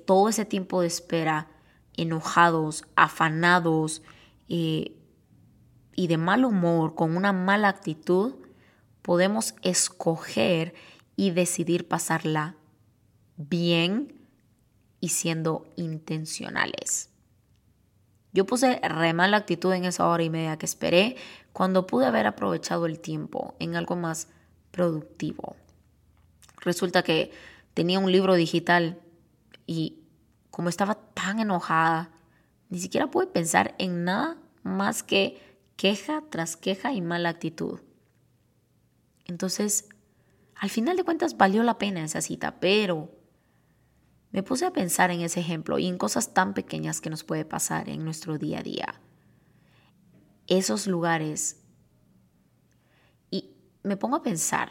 todo 0.04 0.28
ese 0.28 0.44
tiempo 0.44 0.82
de 0.82 0.88
espera 0.88 1.48
enojados, 1.96 2.84
afanados 2.94 4.02
eh, 4.50 4.94
y 5.96 6.06
de 6.08 6.18
mal 6.18 6.44
humor, 6.44 6.94
con 6.94 7.16
una 7.16 7.32
mala 7.32 7.68
actitud, 7.68 8.34
podemos 9.00 9.54
escoger 9.62 10.74
y 11.16 11.30
decidir 11.30 11.88
pasarla 11.88 12.54
bien 13.38 14.17
y 15.00 15.08
siendo 15.10 15.66
intencionales. 15.76 17.10
Yo 18.32 18.46
puse 18.46 18.80
re 18.80 19.12
mala 19.14 19.38
actitud 19.38 19.72
en 19.72 19.84
esa 19.84 20.06
hora 20.06 20.22
y 20.22 20.30
media 20.30 20.58
que 20.58 20.66
esperé 20.66 21.16
cuando 21.52 21.86
pude 21.86 22.06
haber 22.06 22.26
aprovechado 22.26 22.86
el 22.86 23.00
tiempo 23.00 23.56
en 23.58 23.74
algo 23.74 23.96
más 23.96 24.28
productivo. 24.70 25.56
Resulta 26.60 27.02
que 27.02 27.32
tenía 27.74 27.98
un 27.98 28.12
libro 28.12 28.34
digital 28.34 29.00
y 29.66 30.00
como 30.50 30.68
estaba 30.68 30.96
tan 31.14 31.40
enojada, 31.40 32.10
ni 32.68 32.78
siquiera 32.78 33.10
pude 33.10 33.26
pensar 33.26 33.74
en 33.78 34.04
nada 34.04 34.36
más 34.62 35.02
que 35.02 35.40
queja 35.76 36.22
tras 36.30 36.56
queja 36.56 36.92
y 36.92 37.00
mala 37.00 37.30
actitud. 37.30 37.80
Entonces, 39.24 39.88
al 40.54 40.70
final 40.70 40.96
de 40.96 41.04
cuentas 41.04 41.36
valió 41.36 41.62
la 41.62 41.78
pena 41.78 42.04
esa 42.04 42.20
cita, 42.20 42.58
pero 42.60 43.10
me 44.30 44.42
puse 44.42 44.66
a 44.66 44.72
pensar 44.72 45.10
en 45.10 45.20
ese 45.20 45.40
ejemplo 45.40 45.78
y 45.78 45.86
en 45.86 45.98
cosas 45.98 46.34
tan 46.34 46.54
pequeñas 46.54 47.00
que 47.00 47.10
nos 47.10 47.24
puede 47.24 47.44
pasar 47.44 47.88
en 47.88 48.04
nuestro 48.04 48.38
día 48.38 48.60
a 48.60 48.62
día. 48.62 49.00
Esos 50.46 50.86
lugares. 50.86 51.62
Y 53.30 53.50
me 53.82 53.96
pongo 53.96 54.16
a 54.16 54.22
pensar, 54.22 54.70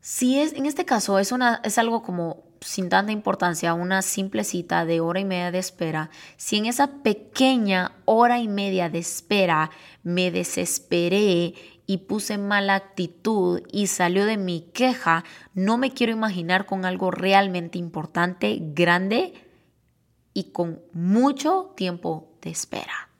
si 0.00 0.38
es, 0.38 0.54
en 0.54 0.66
este 0.66 0.84
caso 0.84 1.18
es, 1.18 1.30
una, 1.30 1.60
es 1.62 1.76
algo 1.78 2.02
como 2.02 2.44
sin 2.60 2.88
tanta 2.88 3.12
importancia, 3.12 3.74
una 3.74 4.02
simple 4.02 4.44
cita 4.44 4.84
de 4.84 5.00
hora 5.00 5.20
y 5.20 5.24
media 5.24 5.50
de 5.50 5.58
espera, 5.58 6.10
si 6.36 6.58
en 6.58 6.66
esa 6.66 7.02
pequeña 7.02 7.92
hora 8.04 8.38
y 8.38 8.48
media 8.48 8.88
de 8.90 8.98
espera 8.98 9.70
me 10.02 10.30
desesperé 10.30 11.54
y 11.90 11.98
puse 11.98 12.38
mala 12.38 12.76
actitud 12.76 13.62
y 13.72 13.88
salió 13.88 14.24
de 14.24 14.36
mi 14.36 14.60
queja, 14.60 15.24
no 15.54 15.76
me 15.76 15.90
quiero 15.90 16.12
imaginar 16.12 16.64
con 16.64 16.84
algo 16.84 17.10
realmente 17.10 17.78
importante, 17.78 18.58
grande 18.60 19.34
y 20.32 20.52
con 20.52 20.80
mucho 20.92 21.72
tiempo 21.76 22.38
de 22.42 22.50
espera. 22.50 23.10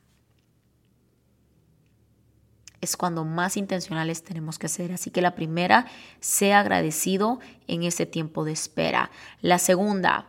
Es 2.80 2.96
cuando 2.96 3.24
más 3.24 3.56
intencionales 3.56 4.22
tenemos 4.22 4.56
que 4.60 4.68
ser. 4.68 4.92
Así 4.92 5.10
que 5.10 5.20
la 5.20 5.34
primera, 5.34 5.86
sea 6.20 6.60
agradecido 6.60 7.40
en 7.66 7.82
ese 7.82 8.06
tiempo 8.06 8.44
de 8.44 8.52
espera. 8.52 9.10
La 9.40 9.58
segunda, 9.58 10.28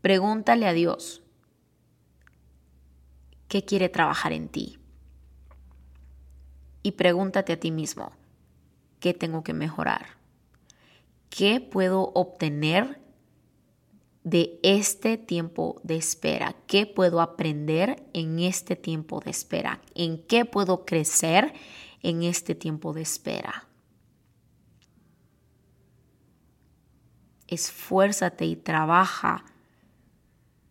pregúntale 0.00 0.66
a 0.66 0.72
Dios, 0.72 1.20
¿qué 3.48 3.66
quiere 3.66 3.90
trabajar 3.90 4.32
en 4.32 4.48
ti? 4.48 4.79
Y 6.82 6.92
pregúntate 6.92 7.52
a 7.52 7.60
ti 7.60 7.70
mismo, 7.70 8.12
¿qué 9.00 9.14
tengo 9.14 9.42
que 9.42 9.52
mejorar? 9.52 10.18
¿Qué 11.28 11.60
puedo 11.60 12.10
obtener 12.14 13.00
de 14.24 14.58
este 14.62 15.16
tiempo 15.16 15.80
de 15.84 15.96
espera? 15.96 16.56
¿Qué 16.66 16.86
puedo 16.86 17.20
aprender 17.20 18.06
en 18.12 18.38
este 18.40 18.76
tiempo 18.76 19.20
de 19.20 19.30
espera? 19.30 19.80
¿En 19.94 20.26
qué 20.26 20.44
puedo 20.44 20.84
crecer 20.84 21.52
en 22.02 22.22
este 22.22 22.54
tiempo 22.54 22.92
de 22.92 23.02
espera? 23.02 23.68
Esfuérzate 27.46 28.46
y 28.46 28.56
trabaja 28.56 29.44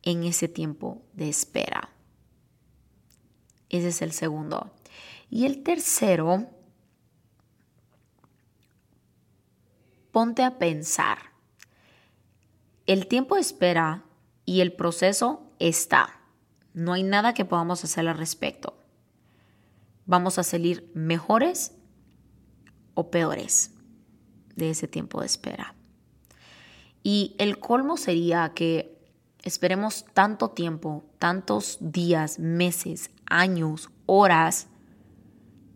en 0.03 0.23
ese 0.23 0.47
tiempo 0.47 1.01
de 1.13 1.29
espera. 1.29 1.89
Ese 3.69 3.89
es 3.89 4.01
el 4.01 4.11
segundo. 4.11 4.71
Y 5.29 5.45
el 5.45 5.63
tercero, 5.63 6.47
ponte 10.11 10.43
a 10.43 10.57
pensar 10.57 11.29
el 12.89 13.05
tiempo 13.05 13.37
espera 13.37 14.03
y 14.45 14.61
el 14.61 14.73
proceso 14.73 15.43
está. 15.59 16.21
No 16.73 16.93
hay 16.93 17.03
nada 17.03 17.35
que 17.35 17.45
podamos 17.45 17.83
hacer 17.83 18.07
al 18.07 18.17
respecto. 18.17 18.83
Vamos 20.07 20.39
a 20.39 20.43
salir 20.43 20.89
mejores 20.95 21.73
o 22.95 23.11
peores 23.11 23.75
de 24.55 24.71
ese 24.71 24.87
tiempo 24.87 25.19
de 25.19 25.27
espera. 25.27 25.75
Y 27.03 27.35
el 27.37 27.59
colmo 27.59 27.95
sería 27.95 28.53
que 28.55 28.97
esperemos 29.43 30.05
tanto 30.15 30.49
tiempo, 30.49 31.03
tantos 31.19 31.77
días, 31.79 32.39
meses, 32.39 33.11
años, 33.27 33.91
horas, 34.07 34.67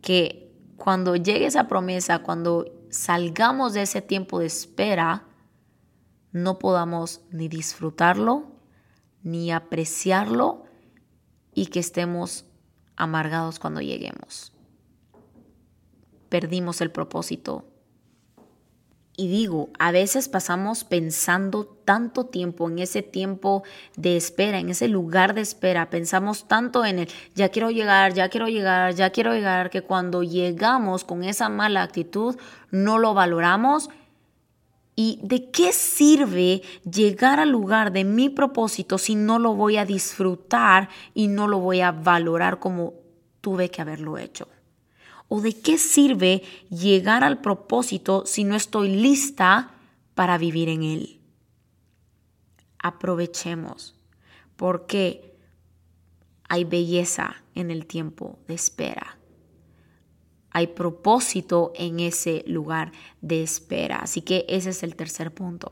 que 0.04 0.54
cuando 0.78 1.16
llegue 1.16 1.48
esa 1.48 1.68
promesa, 1.68 2.20
cuando 2.20 2.66
salgamos 2.92 3.74
de 3.74 3.84
ese 3.84 4.02
tiempo 4.02 4.40
de 4.40 4.46
espera, 4.46 5.26
no 6.32 6.60
podamos 6.60 7.22
ni 7.32 7.48
disfrutarlo, 7.48 8.52
ni 9.24 9.52
apreciarlo 9.52 10.66
y 11.54 11.68
que 11.68 11.80
estemos 11.80 12.46
amargados 12.98 13.60
cuando 13.60 13.82
lleguemos. 13.82 14.52
Perdimos 16.30 16.82
el 16.82 16.92
propósito. 16.92 17.73
Y 19.16 19.28
digo, 19.28 19.70
a 19.78 19.92
veces 19.92 20.28
pasamos 20.28 20.84
pensando 20.84 21.66
tanto 21.66 22.26
tiempo 22.26 22.68
en 22.68 22.80
ese 22.80 23.04
tiempo 23.04 23.64
de 23.96 24.18
espera, 24.18 24.58
en 24.58 24.70
ese 24.70 24.88
lugar 24.88 25.36
de 25.36 25.42
espera, 25.42 25.92
pensamos 25.92 26.48
tanto 26.48 26.84
en 26.84 27.00
el 27.00 27.10
ya 27.36 27.50
quiero 27.50 27.70
llegar, 27.70 28.14
ya 28.14 28.30
quiero 28.30 28.48
llegar, 28.48 28.96
ya 28.96 29.12
quiero 29.12 29.34
llegar, 29.34 29.70
que 29.70 29.84
cuando 29.84 30.24
llegamos 30.24 31.04
con 31.04 31.24
esa 31.24 31.48
mala 31.50 31.84
actitud 31.84 32.36
no 32.72 32.98
lo 32.98 33.14
valoramos 33.14 33.90
¿Y 34.96 35.20
de 35.24 35.50
qué 35.50 35.72
sirve 35.72 36.62
llegar 36.90 37.40
al 37.40 37.50
lugar 37.50 37.92
de 37.92 38.04
mi 38.04 38.30
propósito 38.30 39.00
si 39.00 39.16
no 39.16 39.40
lo 39.40 39.56
voy 39.56 39.78
a 39.78 39.86
disfrutar 39.86 40.90
y 41.16 41.28
no 41.28 41.48
lo 41.48 41.60
voy 41.60 41.82
a 41.82 41.92
valorar 41.92 42.60
como 42.60 42.94
tuve 43.42 43.70
que 43.70 43.82
haberlo 43.82 44.20
hecho? 44.20 44.48
¿O 45.34 45.42
de 45.42 45.60
qué 45.60 45.80
sirve 45.80 46.44
llegar 46.70 47.24
al 47.24 47.42
propósito 47.42 48.24
si 48.28 48.44
no 48.44 48.56
estoy 48.56 48.90
lista 48.90 49.72
para 50.14 50.38
vivir 50.38 50.70
en 50.70 50.84
él? 50.84 51.22
Aprovechemos, 52.78 53.96
porque 54.56 55.36
hay 56.48 56.66
belleza 56.66 57.44
en 57.56 57.72
el 57.72 57.88
tiempo 57.88 58.38
de 58.48 58.54
espera 58.54 59.18
hay 60.54 60.68
propósito 60.68 61.74
en 61.76 62.00
ese 62.00 62.44
lugar 62.46 62.92
de 63.22 63.42
espera. 63.42 63.98
Así 63.98 64.22
que 64.22 64.46
ese 64.48 64.70
es 64.70 64.84
el 64.84 64.96
tercer 64.96 65.34
punto. 65.34 65.72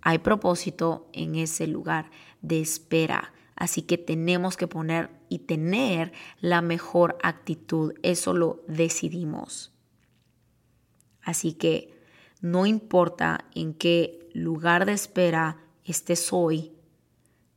Hay 0.00 0.18
propósito 0.18 1.08
en 1.12 1.34
ese 1.34 1.66
lugar 1.66 2.08
de 2.40 2.60
espera. 2.60 3.33
Así 3.56 3.82
que 3.82 3.98
tenemos 3.98 4.56
que 4.56 4.66
poner 4.66 5.10
y 5.28 5.40
tener 5.40 6.12
la 6.40 6.60
mejor 6.60 7.16
actitud. 7.22 7.94
Eso 8.02 8.34
lo 8.34 8.62
decidimos. 8.66 9.72
Así 11.22 11.54
que 11.54 11.94
no 12.40 12.66
importa 12.66 13.44
en 13.54 13.74
qué 13.74 14.28
lugar 14.34 14.86
de 14.86 14.92
espera 14.92 15.58
estés 15.84 16.32
hoy, 16.32 16.72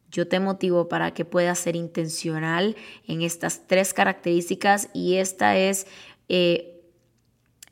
yo 0.09 0.27
te 0.27 0.39
motivo 0.39 0.87
para 0.87 1.13
que 1.13 1.25
puedas 1.25 1.59
ser 1.59 1.75
intencional 1.75 2.75
en 3.05 3.21
estas 3.21 3.67
tres 3.67 3.93
características 3.93 4.89
y 4.93 5.15
esta 5.15 5.57
es, 5.57 5.85
eh, 6.29 6.81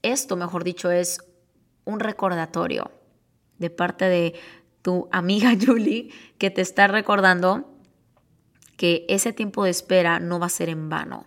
esto 0.01 0.35
mejor 0.35 0.63
dicho, 0.63 0.91
es 0.91 1.19
un 1.85 1.99
recordatorio 1.99 2.91
de 3.57 3.69
parte 3.69 4.05
de 4.05 4.33
tu 4.81 5.07
amiga 5.11 5.53
Julie 5.65 6.09
que 6.37 6.49
te 6.49 6.61
está 6.61 6.87
recordando 6.87 7.74
que 8.77 9.05
ese 9.09 9.33
tiempo 9.33 9.63
de 9.63 9.69
espera 9.69 10.19
no 10.19 10.39
va 10.39 10.47
a 10.47 10.49
ser 10.49 10.69
en 10.69 10.89
vano, 10.89 11.25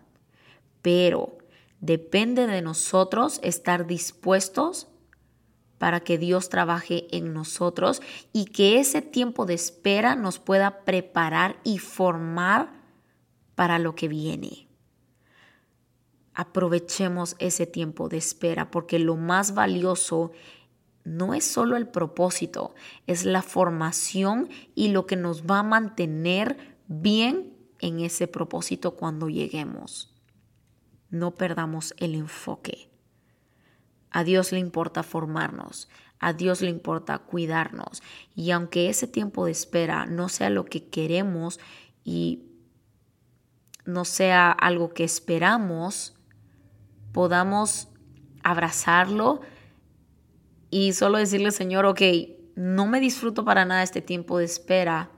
pero 0.82 1.38
depende 1.80 2.46
de 2.46 2.62
nosotros 2.62 3.40
estar 3.42 3.86
dispuestos 3.86 4.88
para 5.78 6.00
que 6.00 6.18
Dios 6.18 6.48
trabaje 6.48 7.06
en 7.16 7.32
nosotros 7.32 8.02
y 8.32 8.46
que 8.46 8.80
ese 8.80 9.00
tiempo 9.00 9.46
de 9.46 9.54
espera 9.54 10.16
nos 10.16 10.38
pueda 10.38 10.84
preparar 10.84 11.60
y 11.62 11.78
formar 11.78 12.72
para 13.54 13.78
lo 13.78 13.94
que 13.94 14.08
viene. 14.08 14.68
Aprovechemos 16.34 17.36
ese 17.38 17.66
tiempo 17.66 18.08
de 18.08 18.16
espera 18.16 18.70
porque 18.70 18.98
lo 18.98 19.16
más 19.16 19.54
valioso 19.54 20.32
no 21.04 21.34
es 21.34 21.44
solo 21.44 21.76
el 21.76 21.88
propósito, 21.88 22.74
es 23.06 23.24
la 23.24 23.42
formación 23.42 24.48
y 24.74 24.88
lo 24.88 25.06
que 25.06 25.16
nos 25.16 25.44
va 25.44 25.60
a 25.60 25.64
mantener 25.64 26.77
bien 26.88 27.54
en 27.78 28.00
ese 28.00 28.26
propósito 28.26 28.96
cuando 28.96 29.28
lleguemos. 29.28 30.12
No 31.10 31.34
perdamos 31.34 31.94
el 31.98 32.14
enfoque. 32.14 32.90
A 34.10 34.24
Dios 34.24 34.52
le 34.52 34.58
importa 34.58 35.02
formarnos, 35.02 35.88
a 36.18 36.32
Dios 36.32 36.62
le 36.62 36.70
importa 36.70 37.18
cuidarnos. 37.18 38.02
Y 38.34 38.50
aunque 38.50 38.88
ese 38.88 39.06
tiempo 39.06 39.44
de 39.44 39.52
espera 39.52 40.06
no 40.06 40.28
sea 40.28 40.50
lo 40.50 40.64
que 40.64 40.88
queremos 40.88 41.60
y 42.04 42.44
no 43.84 44.04
sea 44.04 44.50
algo 44.50 44.92
que 44.92 45.04
esperamos, 45.04 46.14
podamos 47.12 47.88
abrazarlo 48.42 49.40
y 50.70 50.92
solo 50.92 51.18
decirle, 51.18 51.50
Señor, 51.50 51.86
ok, 51.86 52.02
no 52.54 52.86
me 52.86 53.00
disfruto 53.00 53.44
para 53.44 53.64
nada 53.64 53.82
este 53.82 54.02
tiempo 54.02 54.38
de 54.38 54.44
espera, 54.44 55.10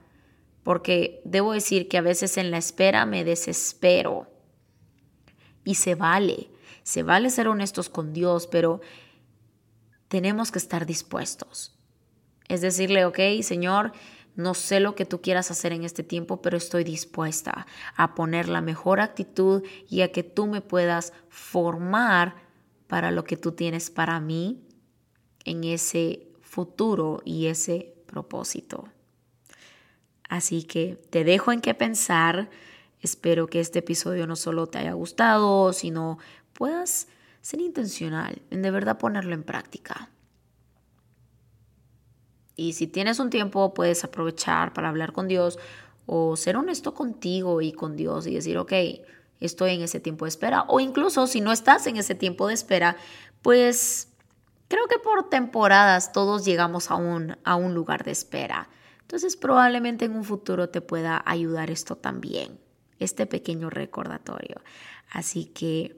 porque 0.63 1.21
debo 1.25 1.53
decir 1.53 1.87
que 1.87 1.97
a 1.97 2.01
veces 2.01 2.37
en 2.37 2.51
la 2.51 2.57
espera 2.57 3.05
me 3.05 3.23
desespero 3.23 4.27
y 5.63 5.75
se 5.75 5.95
vale. 5.95 6.49
Se 6.83 7.03
vale 7.03 7.29
ser 7.29 7.47
honestos 7.47 7.89
con 7.89 8.13
Dios, 8.13 8.47
pero 8.47 8.81
tenemos 10.07 10.51
que 10.51 10.59
estar 10.59 10.85
dispuestos. 10.85 11.77
Es 12.47 12.61
decirle, 12.61 13.05
ok, 13.05 13.19
Señor, 13.41 13.93
no 14.35 14.53
sé 14.53 14.79
lo 14.79 14.95
que 14.95 15.05
tú 15.05 15.21
quieras 15.21 15.51
hacer 15.51 15.73
en 15.73 15.83
este 15.83 16.03
tiempo, 16.03 16.41
pero 16.41 16.57
estoy 16.57 16.83
dispuesta 16.83 17.67
a 17.95 18.15
poner 18.15 18.49
la 18.49 18.61
mejor 18.61 18.99
actitud 18.99 19.63
y 19.87 20.01
a 20.01 20.11
que 20.11 20.23
tú 20.23 20.47
me 20.47 20.61
puedas 20.61 21.13
formar 21.29 22.35
para 22.87 23.11
lo 23.11 23.23
que 23.23 23.37
tú 23.37 23.53
tienes 23.53 23.89
para 23.89 24.19
mí 24.19 24.67
en 25.45 25.63
ese 25.63 26.27
futuro 26.41 27.21
y 27.25 27.47
ese 27.47 27.93
propósito. 28.05 28.89
Así 30.31 30.63
que 30.63 30.97
te 31.09 31.25
dejo 31.25 31.51
en 31.51 31.59
qué 31.59 31.73
pensar. 31.73 32.49
Espero 33.01 33.47
que 33.47 33.59
este 33.59 33.79
episodio 33.79 34.27
no 34.27 34.37
solo 34.37 34.65
te 34.65 34.77
haya 34.77 34.93
gustado, 34.93 35.73
sino 35.73 36.19
puedas 36.53 37.09
ser 37.41 37.59
intencional 37.59 38.41
en 38.49 38.61
de 38.61 38.71
verdad 38.71 38.97
ponerlo 38.97 39.33
en 39.33 39.43
práctica. 39.43 40.09
Y 42.55 42.71
si 42.73 42.87
tienes 42.87 43.19
un 43.19 43.29
tiempo, 43.29 43.73
puedes 43.73 44.05
aprovechar 44.05 44.71
para 44.71 44.87
hablar 44.87 45.11
con 45.11 45.27
Dios 45.27 45.59
o 46.05 46.37
ser 46.37 46.55
honesto 46.55 46.93
contigo 46.93 47.61
y 47.61 47.73
con 47.73 47.97
Dios 47.97 48.25
y 48.25 48.35
decir, 48.35 48.57
ok, 48.57 48.71
estoy 49.41 49.71
en 49.71 49.81
ese 49.81 49.99
tiempo 49.99 50.23
de 50.23 50.29
espera. 50.29 50.63
O 50.69 50.79
incluso 50.79 51.27
si 51.27 51.41
no 51.41 51.51
estás 51.51 51.87
en 51.87 51.97
ese 51.97 52.15
tiempo 52.15 52.47
de 52.47 52.53
espera, 52.53 52.95
pues 53.41 54.07
creo 54.69 54.87
que 54.87 54.97
por 54.97 55.29
temporadas 55.29 56.13
todos 56.13 56.45
llegamos 56.45 56.89
a 56.89 56.95
un, 56.95 57.35
a 57.43 57.55
un 57.57 57.73
lugar 57.73 58.05
de 58.05 58.11
espera. 58.11 58.69
Entonces 59.11 59.35
probablemente 59.35 60.05
en 60.05 60.15
un 60.15 60.23
futuro 60.23 60.69
te 60.69 60.79
pueda 60.79 61.21
ayudar 61.25 61.69
esto 61.69 61.97
también, 61.97 62.57
este 62.97 63.25
pequeño 63.25 63.69
recordatorio. 63.69 64.61
Así 65.09 65.43
que 65.43 65.97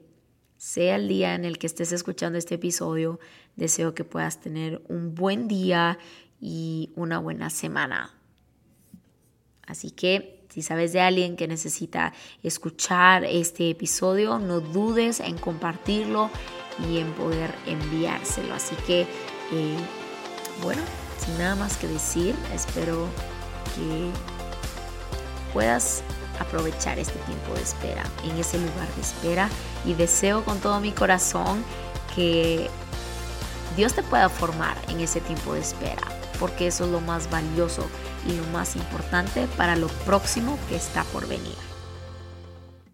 sea 0.56 0.96
el 0.96 1.06
día 1.06 1.36
en 1.36 1.44
el 1.44 1.58
que 1.58 1.68
estés 1.68 1.92
escuchando 1.92 2.38
este 2.38 2.56
episodio, 2.56 3.20
deseo 3.54 3.94
que 3.94 4.02
puedas 4.02 4.40
tener 4.40 4.82
un 4.88 5.14
buen 5.14 5.46
día 5.46 5.96
y 6.40 6.90
una 6.96 7.20
buena 7.20 7.50
semana. 7.50 8.12
Así 9.64 9.92
que 9.92 10.44
si 10.48 10.62
sabes 10.62 10.92
de 10.92 11.00
alguien 11.00 11.36
que 11.36 11.46
necesita 11.46 12.12
escuchar 12.42 13.24
este 13.24 13.70
episodio, 13.70 14.40
no 14.40 14.58
dudes 14.58 15.20
en 15.20 15.38
compartirlo 15.38 16.30
y 16.90 16.98
en 16.98 17.12
poder 17.12 17.54
enviárselo. 17.64 18.54
Así 18.54 18.74
que, 18.88 19.02
eh, 19.02 19.76
bueno, 20.64 20.82
sin 21.24 21.38
nada 21.38 21.54
más 21.54 21.76
que 21.76 21.88
decir, 21.88 22.34
espero 22.52 23.08
que 23.74 24.10
puedas 25.52 26.02
aprovechar 26.40 26.98
este 26.98 27.18
tiempo 27.20 27.54
de 27.54 27.62
espera, 27.62 28.04
en 28.24 28.36
ese 28.38 28.58
lugar 28.58 28.88
de 28.94 29.02
espera 29.02 29.48
y 29.84 29.94
deseo 29.94 30.44
con 30.44 30.58
todo 30.58 30.80
mi 30.80 30.92
corazón 30.92 31.64
que 32.14 32.68
Dios 33.76 33.94
te 33.94 34.02
pueda 34.02 34.28
formar 34.28 34.76
en 34.88 35.00
ese 35.00 35.20
tiempo 35.20 35.54
de 35.54 35.60
espera, 35.60 36.02
porque 36.38 36.66
eso 36.66 36.84
es 36.84 36.90
lo 36.90 37.00
más 37.00 37.30
valioso 37.30 37.86
y 38.26 38.32
lo 38.32 38.44
más 38.46 38.76
importante 38.76 39.46
para 39.56 39.76
lo 39.76 39.88
próximo 39.88 40.58
que 40.68 40.76
está 40.76 41.04
por 41.04 41.26
venir. 41.26 41.73